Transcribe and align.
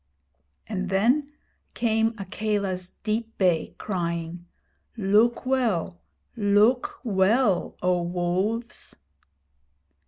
And 0.67 0.89
then 0.89 1.31
came 1.75 2.15
Akela's 2.17 2.89
deep 3.03 3.37
bay, 3.37 3.75
crying: 3.77 4.47
Look 4.97 5.45
well 5.45 6.01
look 6.35 6.95
well, 7.03 7.75
O 7.83 8.01
Wolves!' 8.01 8.95